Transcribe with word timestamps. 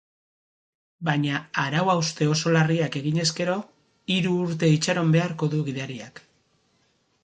Baina 1.09 1.41
arau-hauste 1.65 2.29
oso 2.31 2.55
larriak 2.57 2.99
eginez 3.03 3.29
gero, 3.43 3.61
hiru 4.17 4.35
urte 4.49 4.75
itxaron 4.81 5.17
beharko 5.19 5.55
du 5.57 5.65
gidariak. 5.73 6.29